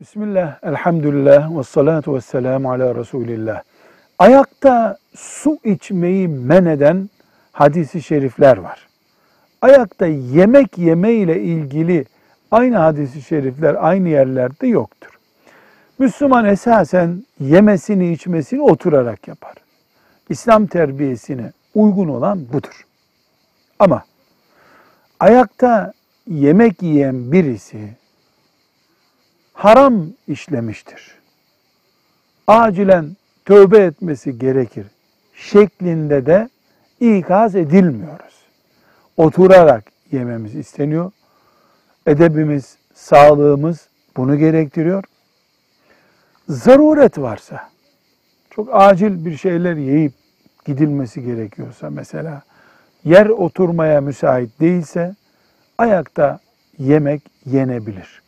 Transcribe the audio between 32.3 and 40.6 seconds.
Acilen tövbe etmesi gerekir şeklinde de ikaz edilmiyoruz. Oturarak yememiz